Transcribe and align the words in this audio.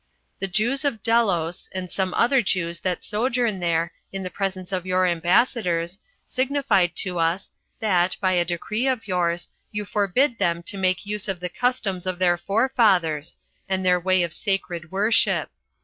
The 0.39 0.47
Jews 0.47 0.83
of 0.83 1.03
Delos, 1.03 1.69
and 1.73 1.91
some 1.91 2.11
other 2.15 2.41
Jews 2.41 2.79
that 2.79 3.03
sojourn 3.03 3.59
there, 3.59 3.93
in 4.11 4.23
the 4.23 4.31
presence 4.31 4.71
of 4.71 4.83
your 4.87 5.05
ambassadors, 5.05 5.99
signified 6.25 6.95
to 7.03 7.19
us, 7.19 7.51
that, 7.81 8.17
by 8.19 8.31
a 8.31 8.43
decree 8.43 8.87
of 8.87 9.07
yours, 9.07 9.47
you 9.71 9.85
forbid 9.85 10.39
them 10.39 10.63
to 10.63 10.75
make 10.79 11.05
use 11.05 11.27
of 11.27 11.39
the 11.39 11.49
customs 11.49 12.07
of 12.07 12.17
their 12.17 12.39
forefathers, 12.39 13.37
and 13.69 13.85
their 13.85 13.99
way 13.99 14.23
of 14.23 14.33
sacred 14.33 14.91
worship. 14.91 15.51